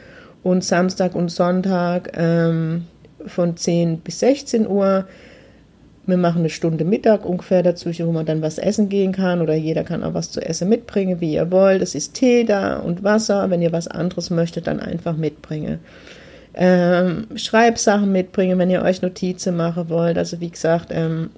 und 0.43 0.63
Samstag 0.63 1.15
und 1.15 1.29
Sonntag 1.29 2.11
ähm, 2.15 2.85
von 3.25 3.57
10 3.57 3.99
bis 3.99 4.19
16 4.19 4.67
Uhr 4.67 5.07
wir 6.07 6.17
machen 6.17 6.39
eine 6.39 6.49
Stunde 6.49 6.85
Mittag 6.85 7.25
ungefähr 7.25 7.63
dazwischen, 7.63 8.07
wo 8.07 8.13
man 8.13 8.25
dann 8.25 8.41
was 8.41 8.57
essen 8.57 8.87
gehen 8.87 9.11
kann 9.11 9.41
oder 9.41 9.55
jeder 9.55 9.83
kann 9.83 10.03
auch 10.03 10.13
was 10.13 10.31
zu 10.31 10.41
essen 10.41 10.69
mitbringen, 10.69 11.19
wie 11.19 11.33
ihr 11.33 11.51
wollt. 11.51 11.81
Es 11.81 11.95
ist 11.95 12.13
Tee 12.13 12.45
da 12.45 12.77
und 12.77 13.03
Wasser. 13.03 13.49
Wenn 13.49 13.61
ihr 13.61 13.73
was 13.73 13.89
anderes 13.89 14.29
möchtet, 14.29 14.67
dann 14.67 14.79
einfach 14.79 15.17
mitbringen. 15.17 15.79
Ähm, 16.53 17.27
Schreibsachen 17.35 18.11
mitbringen, 18.11 18.57
wenn 18.57 18.69
ihr 18.69 18.81
euch 18.81 19.01
Notizen 19.01 19.57
machen 19.57 19.89
wollt. 19.89 20.17
Also 20.17 20.39
wie 20.39 20.49
gesagt, 20.49 20.87
ähm, 20.91 21.29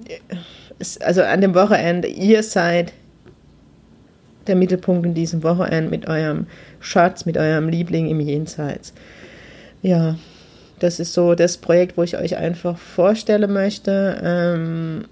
es, 0.77 1.01
also 1.01 1.23
an 1.23 1.41
dem 1.41 1.55
Wochenende, 1.55 2.07
ihr 2.07 2.43
seid 2.43 2.93
der 4.45 4.55
Mittelpunkt 4.55 5.05
in 5.05 5.15
diesem 5.15 5.41
Wochenende 5.41 5.89
mit 5.89 6.07
eurem 6.07 6.45
Schatz, 6.79 7.25
mit 7.25 7.37
eurem 7.37 7.69
Liebling 7.69 8.07
im 8.07 8.19
Jenseits. 8.19 8.93
Ja, 9.81 10.15
das 10.79 10.99
ist 10.99 11.13
so 11.13 11.35
das 11.35 11.57
Projekt, 11.57 11.97
wo 11.97 12.03
ich 12.03 12.17
euch 12.17 12.37
einfach 12.37 12.77
vorstellen 12.77 13.51
möchte. 13.51 14.19
Ähm, 14.23 15.05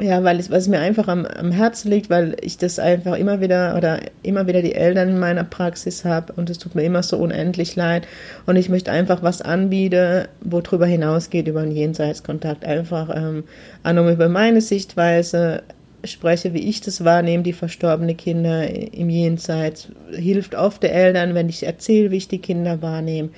ja, 0.00 0.22
weil 0.22 0.38
es, 0.38 0.50
was 0.50 0.68
mir 0.68 0.78
einfach 0.78 1.08
am, 1.08 1.26
am 1.26 1.50
Herzen 1.50 1.90
liegt, 1.90 2.08
weil 2.08 2.36
ich 2.40 2.56
das 2.56 2.78
einfach 2.78 3.16
immer 3.16 3.40
wieder 3.40 3.74
oder 3.76 3.98
immer 4.22 4.46
wieder 4.46 4.62
die 4.62 4.74
Eltern 4.74 5.08
in 5.08 5.18
meiner 5.18 5.42
Praxis 5.42 6.04
habe 6.04 6.32
und 6.34 6.50
es 6.50 6.58
tut 6.58 6.76
mir 6.76 6.84
immer 6.84 7.02
so 7.02 7.16
unendlich 7.16 7.74
leid 7.74 8.06
und 8.46 8.54
ich 8.54 8.68
möchte 8.68 8.92
einfach 8.92 9.24
was 9.24 9.42
anbieten, 9.42 10.28
wo 10.40 10.60
drüber 10.60 10.86
hinausgeht 10.86 11.48
über 11.48 11.62
einen 11.62 11.72
Jenseitskontakt, 11.72 12.64
einfach 12.64 13.10
ähm, 13.12 13.44
nochmal 13.82 14.12
über 14.12 14.28
meine 14.28 14.60
Sichtweise 14.60 15.62
spreche, 16.04 16.54
wie 16.54 16.68
ich 16.68 16.80
das 16.80 17.04
wahrnehme, 17.04 17.42
die 17.42 17.52
verstorbene 17.52 18.14
Kinder 18.14 18.68
im 18.68 19.10
Jenseits, 19.10 19.88
hilft 20.12 20.54
oft 20.54 20.84
den 20.84 20.92
Eltern, 20.92 21.34
wenn 21.34 21.48
ich 21.48 21.66
erzähle, 21.66 22.12
wie 22.12 22.18
ich 22.18 22.28
die 22.28 22.38
Kinder 22.38 22.82
wahrnehme. 22.82 23.30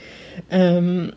Ähm, 0.51 1.13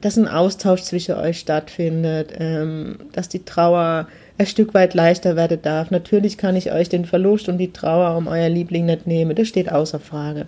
dass 0.00 0.16
ein 0.16 0.28
Austausch 0.28 0.82
zwischen 0.82 1.16
euch 1.16 1.38
stattfindet, 1.38 2.32
ähm, 2.38 2.98
dass 3.12 3.28
die 3.28 3.44
Trauer 3.44 4.08
ein 4.38 4.46
Stück 4.46 4.72
weit 4.72 4.94
leichter 4.94 5.36
werden 5.36 5.60
darf. 5.60 5.90
Natürlich 5.90 6.38
kann 6.38 6.56
ich 6.56 6.72
euch 6.72 6.88
den 6.88 7.04
Verlust 7.04 7.48
und 7.48 7.58
die 7.58 7.72
Trauer 7.72 8.16
um 8.16 8.26
euer 8.26 8.48
Liebling 8.48 8.86
nicht 8.86 9.06
nehmen, 9.06 9.36
das 9.36 9.48
steht 9.48 9.70
außer 9.70 10.00
Frage. 10.00 10.46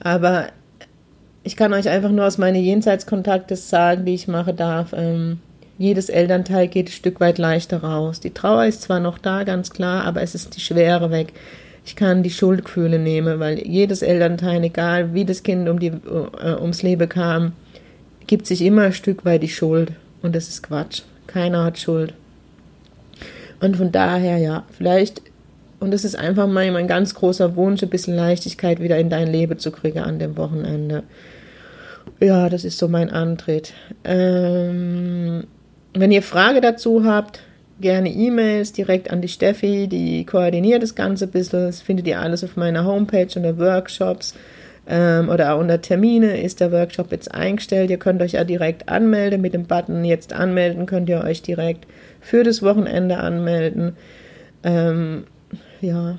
Aber 0.00 0.48
ich 1.42 1.56
kann 1.56 1.72
euch 1.72 1.88
einfach 1.88 2.10
nur 2.10 2.26
aus 2.26 2.38
meinen 2.38 2.62
Jenseitskontakten 2.62 3.56
sagen, 3.56 4.04
die 4.04 4.14
ich 4.14 4.28
mache 4.28 4.52
darf. 4.52 4.92
Ähm, 4.94 5.38
jedes 5.78 6.10
Elternteil 6.10 6.68
geht 6.68 6.88
ein 6.88 6.92
Stück 6.92 7.20
weit 7.20 7.38
leichter 7.38 7.82
raus. 7.82 8.20
Die 8.20 8.34
Trauer 8.34 8.66
ist 8.66 8.82
zwar 8.82 9.00
noch 9.00 9.16
da, 9.16 9.44
ganz 9.44 9.70
klar, 9.70 10.04
aber 10.04 10.20
es 10.20 10.34
ist 10.34 10.56
die 10.56 10.60
Schwere 10.60 11.10
weg. 11.10 11.32
Ich 11.86 11.96
kann 11.96 12.22
die 12.22 12.30
Schuldgefühle 12.30 12.98
nehmen, 12.98 13.40
weil 13.40 13.66
jedes 13.66 14.02
Elternteil, 14.02 14.62
egal 14.62 15.14
wie 15.14 15.24
das 15.24 15.42
Kind 15.42 15.66
um 15.70 15.80
die, 15.80 15.86
äh, 15.88 16.54
ums 16.60 16.82
Leben 16.82 17.08
kam, 17.08 17.52
gibt 18.30 18.46
sich 18.46 18.62
immer 18.62 18.82
ein 18.82 18.92
Stück 18.92 19.24
weit 19.24 19.42
die 19.42 19.48
Schuld. 19.48 19.90
Und 20.22 20.36
das 20.36 20.48
ist 20.48 20.62
Quatsch. 20.62 21.02
Keiner 21.26 21.64
hat 21.64 21.80
Schuld. 21.80 22.14
Und 23.58 23.76
von 23.76 23.90
daher, 23.90 24.38
ja, 24.38 24.62
vielleicht, 24.70 25.20
und 25.80 25.90
das 25.90 26.04
ist 26.04 26.14
einfach 26.14 26.46
mein, 26.46 26.72
mein 26.72 26.86
ganz 26.86 27.12
großer 27.16 27.56
Wunsch, 27.56 27.82
ein 27.82 27.88
bisschen 27.88 28.14
Leichtigkeit 28.14 28.80
wieder 28.80 28.98
in 28.98 29.10
dein 29.10 29.26
Leben 29.26 29.58
zu 29.58 29.72
kriegen 29.72 29.98
an 29.98 30.20
dem 30.20 30.36
Wochenende. 30.36 31.02
Ja, 32.20 32.48
das 32.48 32.64
ist 32.64 32.78
so 32.78 32.86
mein 32.86 33.10
Antritt. 33.10 33.72
Ähm, 34.04 35.42
wenn 35.94 36.12
ihr 36.12 36.22
Frage 36.22 36.60
dazu 36.60 37.04
habt, 37.04 37.40
gerne 37.80 38.12
E-Mails 38.12 38.72
direkt 38.72 39.10
an 39.10 39.22
die 39.22 39.28
Steffi, 39.28 39.88
die 39.88 40.24
koordiniert 40.24 40.84
das 40.84 40.94
Ganze 40.94 41.24
ein 41.24 41.32
bisschen. 41.32 41.66
Das 41.66 41.82
findet 41.82 42.06
ihr 42.06 42.20
alles 42.20 42.44
auf 42.44 42.56
meiner 42.56 42.84
Homepage 42.84 43.26
unter 43.34 43.58
Workshops 43.58 44.36
ähm, 44.92 45.28
oder 45.28 45.54
auch 45.54 45.60
unter 45.60 45.80
Termine 45.80 46.42
ist 46.42 46.58
der 46.58 46.72
Workshop 46.72 47.12
jetzt 47.12 47.32
eingestellt. 47.32 47.90
Ihr 47.90 47.98
könnt 47.98 48.20
euch 48.20 48.32
ja 48.32 48.42
direkt 48.42 48.88
anmelden 48.88 49.40
mit 49.40 49.54
dem 49.54 49.66
Button 49.66 50.04
jetzt 50.04 50.32
anmelden, 50.32 50.86
könnt 50.86 51.08
ihr 51.08 51.22
euch 51.22 51.42
direkt 51.42 51.86
für 52.20 52.42
das 52.42 52.60
Wochenende 52.60 53.18
anmelden. 53.18 53.96
Ähm, 54.64 55.24
ja, 55.80 56.18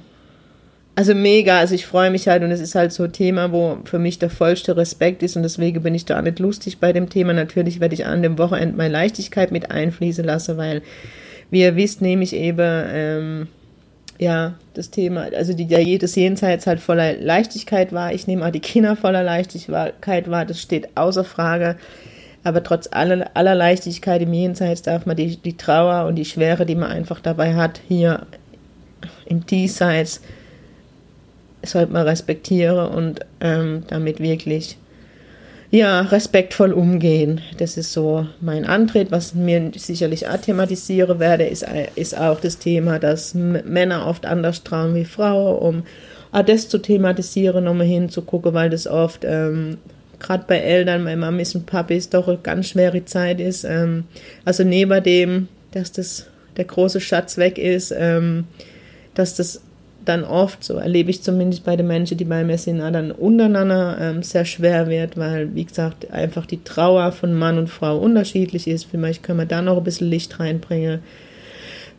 also 0.95 1.13
mega, 1.13 1.59
also 1.59 1.75
ich 1.75 1.85
freue 1.85 2.11
mich 2.11 2.29
halt 2.29 2.43
und 2.43 2.51
es 2.51 2.61
ist 2.61 2.75
halt 2.75 2.93
so 2.93 3.03
ein 3.03 3.11
Thema, 3.11 3.51
wo 3.51 3.79
für 3.83 3.99
mich 3.99 4.19
der 4.19 4.29
vollste 4.29 4.77
Respekt 4.77 5.21
ist 5.21 5.35
und 5.35 5.43
deswegen 5.43 5.83
bin 5.83 5.93
ich 5.93 6.05
da 6.05 6.21
nicht 6.21 6.39
lustig 6.39 6.79
bei 6.79 6.93
dem 6.93 7.09
Thema. 7.09 7.33
Natürlich 7.33 7.81
werde 7.81 7.95
ich 7.95 8.05
an 8.05 8.23
dem 8.23 8.37
Wochenende 8.37 8.77
meine 8.77 8.93
Leichtigkeit 8.93 9.51
mit 9.51 9.69
einfließen 9.69 10.23
lassen, 10.23 10.55
weil, 10.55 10.81
wie 11.49 11.61
ihr 11.61 11.75
wisst, 11.75 12.01
nehme 12.01 12.23
ich 12.23 12.33
eben 12.33 12.83
ähm, 12.87 13.47
ja, 14.21 14.53
das 14.75 14.91
Thema, 14.91 15.29
also 15.35 15.53
die, 15.53 15.65
der 15.65 15.81
jedes 15.81 16.13
Jenseits 16.13 16.67
halt 16.67 16.79
voller 16.79 17.13
Leichtigkeit 17.13 17.91
war. 17.91 18.13
Ich 18.13 18.27
nehme 18.27 18.45
auch 18.45 18.51
die 18.51 18.59
Kinder 18.59 18.95
voller 18.95 19.23
Leichtigkeit 19.23 20.29
wahr, 20.29 20.45
das 20.45 20.61
steht 20.61 20.95
außer 20.95 21.23
Frage. 21.23 21.75
Aber 22.43 22.61
trotz 22.61 22.87
aller, 22.91 23.31
aller 23.33 23.55
Leichtigkeit 23.55 24.21
im 24.21 24.31
Jenseits 24.31 24.83
darf 24.83 25.07
man 25.07 25.17
die, 25.17 25.37
die 25.37 25.57
Trauer 25.57 26.05
und 26.05 26.17
die 26.17 26.25
Schwere, 26.25 26.67
die 26.67 26.75
man 26.75 26.91
einfach 26.91 27.19
dabei 27.19 27.55
hat, 27.55 27.81
hier 27.87 28.27
im 29.25 29.43
Diesseits, 29.47 30.21
sollte 31.63 31.91
man 31.91 32.07
respektieren 32.07 32.89
und 32.89 33.21
ähm, 33.39 33.85
damit 33.87 34.19
wirklich 34.19 34.77
ja, 35.71 36.01
respektvoll 36.01 36.73
umgehen. 36.73 37.39
Das 37.57 37.77
ist 37.77 37.93
so 37.93 38.27
mein 38.41 38.65
Antritt. 38.65 39.09
Was 39.09 39.33
mir 39.33 39.71
sicherlich 39.75 40.27
auch 40.27 40.37
thematisieren 40.37 41.19
werde, 41.19 41.45
ist, 41.45 41.65
ist 41.95 42.17
auch 42.17 42.41
das 42.41 42.57
Thema, 42.57 42.99
dass 42.99 43.33
Männer 43.33 44.05
oft 44.05 44.25
anders 44.25 44.63
trauen 44.63 44.93
wie 44.95 45.05
Frauen, 45.05 45.57
um 45.57 45.83
auch 46.33 46.43
das 46.43 46.67
zu 46.67 46.77
thematisieren, 46.77 47.69
um 47.69 47.79
hinzugucken, 47.79 48.53
weil 48.53 48.69
das 48.69 48.85
oft, 48.85 49.23
ähm, 49.23 49.77
gerade 50.19 50.43
bei 50.45 50.57
Eltern, 50.57 51.05
bei 51.05 51.15
Mamis 51.15 51.55
und 51.55 51.65
Papis, 51.65 52.09
doch 52.09 52.27
eine 52.27 52.37
ganz 52.37 52.67
schwere 52.67 53.05
Zeit 53.05 53.39
ist. 53.39 53.63
Ähm, 53.63 54.03
also 54.43 54.65
neben 54.65 55.01
dem, 55.01 55.47
dass 55.71 55.93
das 55.93 56.27
der 56.57 56.65
große 56.65 56.99
Schatz 56.99 57.37
weg 57.37 57.57
ist, 57.57 57.93
ähm, 57.97 58.43
dass 59.13 59.35
das 59.35 59.61
dann 60.05 60.23
oft, 60.23 60.63
so 60.63 60.75
erlebe 60.75 61.09
ich 61.09 61.21
zumindest 61.21 61.63
bei 61.63 61.75
den 61.75 61.87
Menschen, 61.87 62.17
die 62.17 62.25
bei 62.25 62.43
mir 62.43 62.57
sind, 62.57 62.79
dann 62.79 63.11
untereinander 63.11 63.97
ähm, 63.99 64.23
sehr 64.23 64.45
schwer 64.45 64.87
wird, 64.87 65.17
weil, 65.17 65.53
wie 65.55 65.65
gesagt, 65.65 66.11
einfach 66.11 66.45
die 66.45 66.63
Trauer 66.63 67.11
von 67.11 67.33
Mann 67.33 67.57
und 67.57 67.69
Frau 67.69 67.97
unterschiedlich 67.97 68.67
ist. 68.67 68.85
Vielleicht 68.85 69.23
können 69.23 69.39
wir 69.39 69.45
da 69.45 69.61
noch 69.61 69.77
ein 69.77 69.83
bisschen 69.83 70.09
Licht 70.09 70.39
reinbringen. 70.39 70.99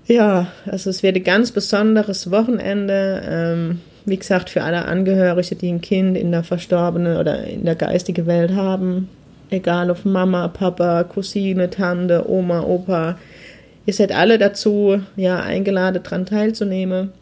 Ja, 0.06 0.48
also 0.66 0.90
es 0.90 1.02
wird 1.02 1.16
ein 1.16 1.24
ganz 1.24 1.52
besonderes 1.52 2.30
Wochenende. 2.30 3.22
Ähm, 3.24 3.80
wie 4.04 4.16
gesagt, 4.16 4.50
für 4.50 4.64
alle 4.64 4.84
Angehörige, 4.86 5.54
die 5.54 5.68
ein 5.68 5.80
Kind 5.80 6.16
in 6.16 6.32
der 6.32 6.42
verstorbenen 6.42 7.16
oder 7.16 7.44
in 7.44 7.64
der 7.64 7.76
geistigen 7.76 8.26
Welt 8.26 8.52
haben, 8.52 9.08
egal 9.50 9.90
ob 9.90 10.04
Mama, 10.04 10.48
Papa, 10.48 11.04
Cousine, 11.04 11.70
Tante, 11.70 12.28
Oma, 12.28 12.62
Opa, 12.62 13.16
ihr 13.86 13.94
seid 13.94 14.10
alle 14.12 14.38
dazu 14.38 15.00
ja 15.14 15.40
eingeladen, 15.40 16.02
daran 16.02 16.26
teilzunehmen. 16.26 17.12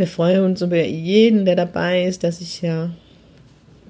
Wir 0.00 0.06
freuen 0.06 0.44
uns 0.44 0.62
über 0.62 0.82
jeden, 0.82 1.44
der 1.44 1.56
dabei 1.56 2.06
ist, 2.06 2.24
dass 2.24 2.40
ich 2.40 2.62
ja 2.62 2.88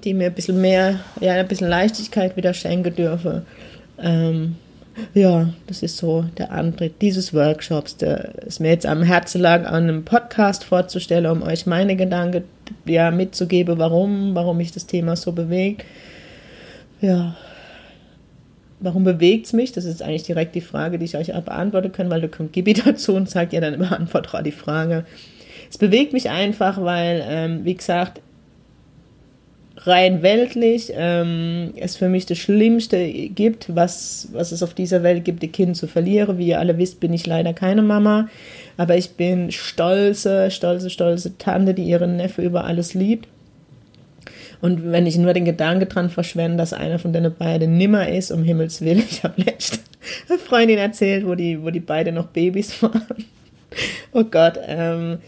die 0.03 0.13
mir 0.13 0.25
ein 0.25 0.33
bisschen 0.33 0.59
mehr, 0.59 0.99
ja, 1.21 1.35
ein 1.35 1.47
bisschen 1.47 1.69
Leichtigkeit 1.69 2.35
wieder 2.35 2.53
schenken 2.53 2.93
dürfe. 2.93 3.45
Ähm, 3.97 4.57
ja, 5.13 5.53
das 5.67 5.83
ist 5.83 5.95
so 5.95 6.25
der 6.37 6.51
Antritt 6.51 7.01
dieses 7.01 7.33
Workshops, 7.33 7.95
der 7.95 8.43
ist 8.45 8.59
mir 8.59 8.71
jetzt 8.71 8.85
am 8.85 9.03
Herzen 9.03 9.39
lag, 9.39 9.65
an 9.65 9.83
einem 9.83 10.03
Podcast 10.03 10.65
vorzustellen, 10.65 11.31
um 11.31 11.43
euch 11.43 11.65
meine 11.65 11.95
Gedanken 11.95 12.43
ja, 12.83 13.09
mitzugeben, 13.09 13.77
warum, 13.77 14.35
warum 14.35 14.57
mich 14.57 14.73
das 14.73 14.87
Thema 14.87 15.15
so 15.15 15.31
bewegt. 15.31 15.85
Ja, 16.99 17.37
warum 18.81 19.05
bewegt 19.05 19.45
es 19.45 19.53
mich? 19.53 19.71
Das 19.71 19.85
ist 19.85 20.03
eigentlich 20.03 20.23
direkt 20.23 20.55
die 20.55 20.59
Frage, 20.59 20.99
die 20.99 21.05
ich 21.05 21.15
euch 21.15 21.27
beantworten 21.27 21.93
kann, 21.93 22.09
weil 22.09 22.19
da 22.19 22.27
kommt 22.27 22.51
Gibi 22.51 22.73
dazu 22.85 23.15
und 23.15 23.29
sagt 23.29 23.53
ja 23.53 23.61
dann 23.61 23.79
beantwortet 23.79 24.45
die 24.45 24.51
Frage. 24.51 25.05
Es 25.71 25.77
bewegt 25.77 26.11
mich 26.11 26.29
einfach, 26.29 26.83
weil, 26.83 27.25
ähm, 27.25 27.63
wie 27.63 27.75
gesagt, 27.75 28.21
rein 29.77 30.21
weltlich 30.21 30.91
ähm, 30.93 31.73
es 31.77 31.95
für 31.95 32.09
mich 32.09 32.25
das 32.25 32.39
Schlimmste 32.39 33.07
gibt, 33.29 33.73
was, 33.73 34.27
was 34.33 34.51
es 34.51 34.63
auf 34.63 34.73
dieser 34.73 35.01
Welt 35.01 35.23
gibt, 35.23 35.41
die 35.41 35.47
Kinder 35.47 35.73
zu 35.73 35.87
verlieren. 35.87 36.37
Wie 36.37 36.47
ihr 36.47 36.59
alle 36.59 36.77
wisst, 36.77 36.99
bin 36.99 37.13
ich 37.13 37.25
leider 37.25 37.53
keine 37.53 37.81
Mama, 37.81 38.27
aber 38.75 38.97
ich 38.97 39.11
bin 39.11 39.49
stolze, 39.49 40.51
stolze, 40.51 40.89
stolze 40.89 41.37
Tante, 41.37 41.73
die 41.73 41.83
ihren 41.83 42.17
Neffe 42.17 42.41
über 42.41 42.65
alles 42.65 42.93
liebt. 42.93 43.29
Und 44.59 44.91
wenn 44.91 45.07
ich 45.07 45.17
nur 45.17 45.33
den 45.33 45.45
Gedanke 45.45 45.85
dran 45.85 46.09
verschwende, 46.09 46.57
dass 46.57 46.73
einer 46.73 46.99
von 46.99 47.13
den 47.13 47.33
beiden 47.33 47.77
nimmer 47.77 48.09
ist, 48.09 48.29
um 48.29 48.43
Himmels 48.43 48.81
Willen, 48.81 49.05
ich 49.09 49.23
habe 49.23 49.41
letzte 49.41 49.79
eine 50.27 50.37
Freundin 50.37 50.79
erzählt, 50.79 51.25
wo 51.25 51.33
die, 51.33 51.63
wo 51.63 51.69
die 51.69 51.79
beide 51.79 52.11
noch 52.11 52.27
Babys 52.27 52.81
waren. 52.83 53.25
Oh 54.11 54.25
Gott, 54.25 54.59
ähm, 54.67 55.19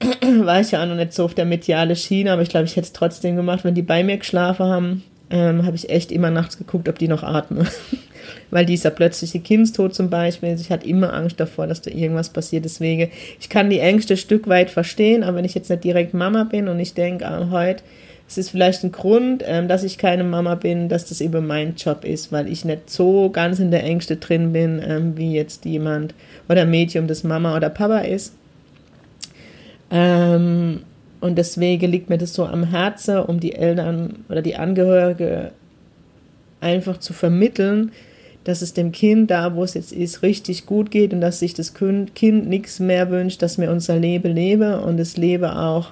war 0.44 0.60
ich 0.60 0.72
ja 0.72 0.82
auch 0.82 0.86
noch 0.86 0.96
nicht 0.96 1.12
so 1.12 1.24
auf 1.24 1.34
der 1.34 1.44
mediale 1.44 1.96
Schiene, 1.96 2.32
aber 2.32 2.42
ich 2.42 2.48
glaube, 2.48 2.66
ich 2.66 2.76
hätte 2.76 2.86
es 2.86 2.92
trotzdem 2.92 3.36
gemacht, 3.36 3.64
wenn 3.64 3.74
die 3.74 3.82
bei 3.82 4.04
mir 4.04 4.18
geschlafen 4.18 4.66
haben. 4.66 5.02
Ähm, 5.28 5.66
habe 5.66 5.74
ich 5.74 5.90
echt 5.90 6.12
immer 6.12 6.30
nachts 6.30 6.56
geguckt, 6.56 6.88
ob 6.88 6.98
die 6.98 7.08
noch 7.08 7.24
atmen. 7.24 7.66
Weil 8.50 8.64
dieser 8.64 8.90
plötzliche 8.90 9.40
Kindstod 9.40 9.94
zum 9.94 10.08
Beispiel, 10.08 10.54
ich 10.54 10.70
hatte 10.70 10.86
immer 10.86 11.12
Angst 11.12 11.40
davor, 11.40 11.66
dass 11.66 11.82
da 11.82 11.90
irgendwas 11.90 12.30
passiert. 12.30 12.64
Deswegen, 12.64 13.10
ich 13.40 13.48
kann 13.48 13.70
die 13.70 13.80
Ängste 13.80 14.14
ein 14.14 14.18
Stück 14.18 14.46
weit 14.46 14.70
verstehen, 14.70 15.24
aber 15.24 15.38
wenn 15.38 15.44
ich 15.44 15.54
jetzt 15.54 15.70
nicht 15.70 15.82
direkt 15.82 16.14
Mama 16.14 16.44
bin 16.44 16.68
und 16.68 16.78
ich 16.78 16.94
denke, 16.94 17.26
ah, 17.26 17.48
heute, 17.50 17.82
es 18.28 18.38
ist 18.38 18.50
vielleicht 18.50 18.82
ein 18.84 18.92
Grund, 18.92 19.44
ähm, 19.46 19.68
dass 19.68 19.84
ich 19.84 19.98
keine 19.98 20.24
Mama 20.24 20.56
bin, 20.56 20.88
dass 20.88 21.06
das 21.06 21.20
eben 21.20 21.46
mein 21.46 21.74
Job 21.76 22.04
ist, 22.04 22.32
weil 22.32 22.48
ich 22.48 22.64
nicht 22.64 22.90
so 22.90 23.30
ganz 23.30 23.58
in 23.58 23.70
der 23.70 23.84
Ängste 23.84 24.16
drin 24.16 24.52
bin, 24.52 24.82
ähm, 24.84 25.16
wie 25.16 25.32
jetzt 25.32 25.64
jemand 25.64 26.14
oder 26.48 26.66
Medium, 26.66 27.06
das 27.06 27.24
Mama 27.24 27.56
oder 27.56 27.70
Papa 27.70 27.98
ist. 27.98 28.34
Ähm, 29.90 30.80
und 31.20 31.36
deswegen 31.36 31.90
liegt 31.90 32.10
mir 32.10 32.18
das 32.18 32.34
so 32.34 32.44
am 32.44 32.64
Herzen, 32.64 33.18
um 33.18 33.40
die 33.40 33.54
Eltern 33.54 34.24
oder 34.28 34.42
die 34.42 34.56
Angehörige 34.56 35.52
einfach 36.60 36.98
zu 36.98 37.12
vermitteln, 37.12 37.92
dass 38.44 38.62
es 38.62 38.74
dem 38.74 38.92
Kind 38.92 39.30
da, 39.30 39.54
wo 39.56 39.64
es 39.64 39.74
jetzt 39.74 39.92
ist, 39.92 40.22
richtig 40.22 40.66
gut 40.66 40.90
geht 40.90 41.12
und 41.12 41.20
dass 41.20 41.40
sich 41.40 41.54
das 41.54 41.74
Kind, 41.74 42.48
nichts 42.48 42.78
mehr 42.78 43.10
wünscht, 43.10 43.42
dass 43.42 43.58
mir 43.58 43.70
unser 43.70 43.98
Leben 43.98 44.32
lebe 44.32 44.80
und 44.80 45.00
es 45.00 45.16
lebe 45.16 45.56
auch 45.56 45.90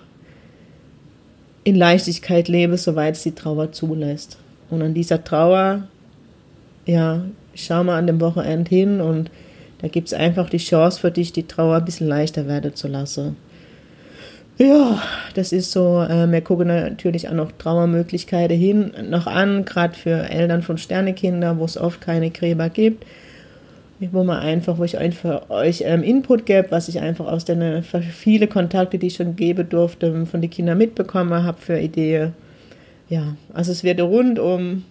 in 1.64 1.74
Leichtigkeit 1.74 2.46
lebe, 2.46 2.76
soweit 2.76 3.16
es 3.16 3.22
die 3.22 3.34
Trauer 3.34 3.72
zulässt. 3.72 4.38
Und 4.70 4.82
an 4.82 4.94
dieser 4.94 5.24
Trauer, 5.24 5.88
ja, 6.86 7.24
schau 7.54 7.82
mal 7.82 7.98
an 7.98 8.06
dem 8.06 8.20
Wochenende 8.20 8.68
hin 8.68 9.00
und 9.00 9.30
da 9.80 9.88
gibt 9.88 10.08
es 10.08 10.14
einfach 10.14 10.48
die 10.48 10.58
Chance 10.58 11.00
für 11.00 11.10
dich, 11.10 11.32
die 11.32 11.46
Trauer 11.46 11.76
ein 11.76 11.84
bisschen 11.84 12.06
leichter 12.06 12.46
werden 12.46 12.74
zu 12.74 12.86
lassen. 12.86 13.36
Ja, 14.56 15.02
das 15.34 15.50
ist 15.52 15.73
so. 15.73 16.00
Äh, 16.00 16.30
wir 16.30 16.40
gucken 16.40 16.68
natürlich 16.68 17.28
auch 17.28 17.32
noch 17.34 17.50
Trauermöglichkeiten 17.52 18.56
hin, 18.56 18.92
noch 19.11 19.26
an, 19.26 19.64
gerade 19.64 19.94
für 19.94 20.30
Eltern 20.30 20.62
von 20.62 20.78
Sternekindern, 20.78 21.58
wo 21.58 21.64
es 21.64 21.76
oft 21.76 22.00
keine 22.00 22.30
Gräber 22.30 22.68
gibt. 22.68 23.04
Wo 24.12 24.23
man 24.23 24.38
einfach, 24.38 24.78
wo 24.78 24.84
ich 24.84 24.99
einfach 24.99 25.49
euch 25.50 25.82
ähm, 25.87 26.02
Input 26.02 26.46
gebe, 26.46 26.70
was 26.70 26.88
ich 26.88 27.00
einfach 27.00 27.26
aus 27.26 27.44
den 27.44 27.82
viele 27.82 28.49
Kontakte, 28.49 28.99
die 28.99 29.06
ich 29.06 29.14
schon 29.14 29.34
geben 29.34 29.68
durfte, 29.68 30.26
von 30.26 30.40
den 30.42 30.50
Kindern 30.50 30.78
mitbekommen 30.78 31.42
habe 31.42 31.58
für 31.58 31.78
Ideen. 31.78 32.34
Ja, 33.08 33.37
also 33.54 33.73
es 33.73 33.82
wird 33.82 34.00
rund 34.00 34.38
um 34.38 34.84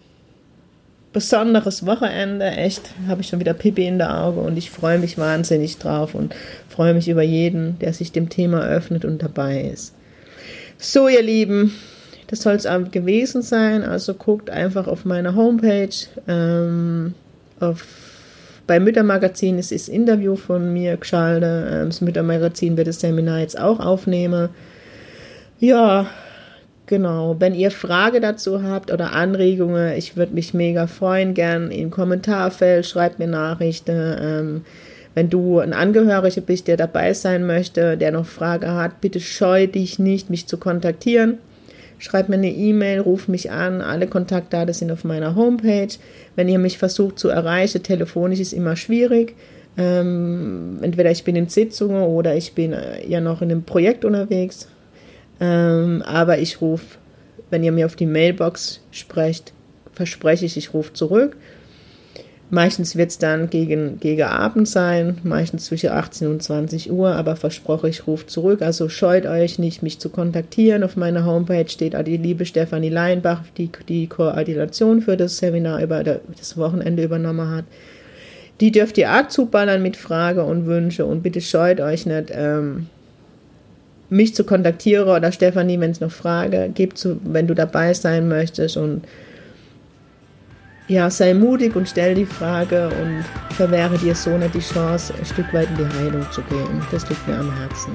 besonderes 1.14 1.86
Wochenende. 1.86 2.46
Echt, 2.46 2.82
habe 3.08 3.22
ich 3.22 3.28
schon 3.28 3.40
wieder 3.40 3.54
Pipi 3.54 3.86
in 3.86 4.00
der 4.00 4.22
Auge 4.24 4.42
und 4.42 4.58
ich 4.58 4.72
freue 4.72 5.00
mich 5.00 5.18
wahnsinnig 5.18 5.78
drauf 5.78 6.16
und 6.16 6.36
freue 6.68 6.94
mich 6.94 7.08
über 7.08 7.22
jeden, 7.22 7.80
der 7.80 7.94
sich 7.94 8.12
dem 8.12 8.30
Thema 8.30 8.64
öffnet 8.66 9.06
und 9.06 9.24
dabei 9.24 9.62
ist. 9.62 9.94
So, 10.78 11.08
ihr 11.08 11.22
Lieben, 11.22 11.74
das 12.28 12.42
soll 12.42 12.56
es 12.56 12.68
gewesen 12.92 13.42
sein. 13.42 13.84
Also 13.84 14.16
guckt 14.16 14.50
einfach 14.50 14.88
auf 14.88 15.06
meiner 15.06 15.36
Homepage. 15.36 15.96
Ähm, 16.28 17.14
auf, 17.60 17.86
bei 18.66 18.80
Müttermagazin 18.80 19.60
ist 19.60 19.72
das 19.72 19.88
Interview 19.88 20.36
von 20.36 20.74
mir 20.74 20.98
geschaltet. 20.98 21.68
Ähm, 21.72 21.90
das 21.90 22.02
Müttermagazin 22.02 22.76
wird 22.76 22.88
das 22.88 23.00
Seminar 23.00 23.40
jetzt 23.40 23.60
auch 23.60 23.80
aufnehmen. 23.80 24.50
Ja, 25.60 26.08
Genau, 26.86 27.38
wenn 27.40 27.56
ihr 27.56 27.72
Frage 27.72 28.20
dazu 28.20 28.62
habt 28.62 28.92
oder 28.92 29.14
Anregungen, 29.14 29.98
ich 29.98 30.18
würde 30.18 30.34
mich 30.34 30.54
mega 30.54 30.88
freuen, 30.88 31.34
gern 31.34 31.72
im 31.72 31.92
Kommentarfeld, 31.92 32.86
schreibt 32.86 33.20
mir 33.20 33.28
Nachrichten. 33.28 34.16
Ähm, 34.20 34.62
wenn 35.16 35.30
du 35.30 35.60
ein 35.60 35.74
Angehöriger 35.74 36.42
bist, 36.42 36.68
der 36.68 36.76
dabei 36.76 37.14
sein 37.14 37.46
möchte, 37.46 37.98
der 37.98 38.12
noch 38.12 38.26
Frage 38.26 38.74
hat, 38.74 39.00
bitte 39.00 39.20
scheu 39.20 39.68
dich 39.68 40.00
nicht, 40.00 40.30
mich 40.30 40.48
zu 40.48 40.58
kontaktieren. 40.58 41.38
Schreib 42.00 42.28
mir 42.28 42.36
eine 42.36 42.52
E-Mail, 42.52 43.00
ruf 43.00 43.30
mich 43.30 43.50
an. 43.50 43.82
Alle 43.82 44.08
Kontaktdaten 44.08 44.74
sind 44.74 44.92
auf 44.92 45.06
meiner 45.06 45.36
Homepage. 45.36 45.94
Wenn 46.36 46.50
ihr 46.50 46.60
mich 46.60 46.78
versucht 46.78 47.18
zu 47.18 47.30
erreichen, 47.30 47.82
telefonisch 47.82 48.42
ist 48.42 48.52
immer 48.52 48.76
schwierig. 48.76 49.36
Ähm, 49.78 50.80
entweder 50.82 51.12
ich 51.12 51.24
bin 51.24 51.38
in 51.38 51.48
Sitzungen 51.48 52.04
oder 52.04 52.36
ich 52.36 52.54
bin 52.54 52.74
äh, 52.74 53.08
ja 53.08 53.22
noch 53.22 53.42
in 53.42 53.52
einem 53.52 53.64
Projekt 53.64 54.04
unterwegs. 54.04 54.68
Ähm, 55.40 56.02
aber 56.06 56.40
ich 56.40 56.62
rufe, 56.62 56.98
wenn 57.50 57.64
ihr 57.64 57.72
mir 57.72 57.86
auf 57.86 57.96
die 57.96 58.06
Mailbox 58.06 58.82
sprecht, 58.92 59.54
verspreche 59.92 60.46
ich, 60.46 60.58
ich 60.58 60.74
rufe 60.74 60.94
zurück. 60.94 61.38
Meistens 62.50 62.96
wird 62.96 63.10
es 63.10 63.18
dann 63.18 63.50
gegen, 63.50 64.00
gegen 64.00 64.24
Abend 64.24 64.68
sein, 64.68 65.18
meistens 65.24 65.66
zwischen 65.66 65.90
18 65.90 66.28
und 66.28 66.44
20 66.44 66.92
Uhr, 66.92 67.16
aber 67.16 67.36
versproche, 67.36 67.90
ich 67.90 68.06
rufe 68.06 68.28
zurück. 68.28 68.62
Also 68.62 68.90
scheut 68.90 69.26
euch 69.26 69.58
nicht, 69.58 69.82
mich 69.82 69.98
zu 69.98 70.10
kontaktieren. 70.10 70.84
Auf 70.84 70.96
meiner 70.96 71.26
Homepage 71.26 71.68
steht 71.68 71.96
die 72.06 72.18
liebe 72.18 72.46
Stefanie 72.46 72.90
Leinbach, 72.90 73.42
die 73.58 73.72
die 73.90 74.06
Koordination 74.06 75.02
für 75.02 75.18
das 75.18 75.40
Seminar 75.40 75.82
über 75.82 76.04
das 76.04 76.56
Wochenende 76.56 77.04
übernommen 77.04 77.50
hat. 77.50 77.66
Die 78.60 78.72
dürft 78.72 79.00
ihr 79.00 79.12
auch 79.12 79.30
zuballern 79.30 79.82
mit 79.82 79.98
Frage 79.98 80.44
und 80.44 80.68
Wünsche 80.68 81.08
und 81.08 81.24
bitte 81.24 81.42
scheut 81.42 81.82
euch 81.82 82.06
nicht, 82.06 82.32
ähm, 82.32 82.88
mich 84.10 84.36
zu 84.36 84.44
kontaktieren 84.44 85.08
oder 85.08 85.32
Stefanie, 85.32 85.80
wenn 85.80 85.92
es 85.92 86.02
noch 86.02 86.12
Frage 86.12 86.70
gibt, 86.74 87.08
wenn 87.24 87.48
du 87.48 87.56
dabei 87.56 87.94
sein 87.94 88.28
möchtest 88.28 88.78
und 88.78 89.04
ja, 90.88 91.10
sei 91.10 91.34
mutig 91.34 91.76
und 91.76 91.88
stell 91.88 92.14
die 92.14 92.26
Frage 92.26 92.90
und 93.02 93.24
verwehre 93.56 93.98
dir 93.98 94.16
so 94.16 94.38
nicht 94.38 94.54
die 94.54 94.60
Chance, 94.60 95.14
ein 95.18 95.26
Stück 95.26 95.54
weit 95.54 95.70
in 95.70 95.78
die 95.78 95.98
Heilung 95.98 96.26
zu 96.32 96.42
gehen. 96.44 96.82
Das 96.92 97.08
liegt 97.10 97.26
mir 97.28 97.38
am 97.38 97.56
Herzen. 97.58 97.94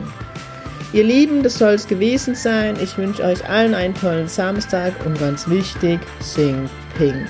Ihr 0.95 1.05
Lieben, 1.05 1.43
das 1.43 1.59
soll 1.59 1.75
es 1.75 1.87
gewesen 1.87 2.35
sein. 2.35 2.77
Ich 2.83 2.97
wünsche 2.97 3.23
euch 3.23 3.47
allen 3.47 3.75
einen 3.75 3.95
tollen 3.95 4.27
Samstag 4.27 4.95
und 5.05 5.21
ganz 5.21 5.49
wichtig, 5.49 6.01
sing 6.21 6.69
pink. 6.97 7.27